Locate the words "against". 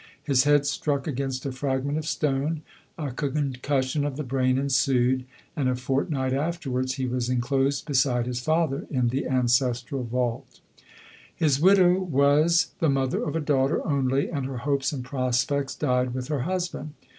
1.05-1.45